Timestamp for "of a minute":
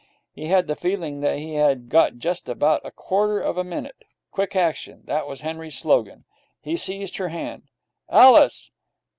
3.39-4.03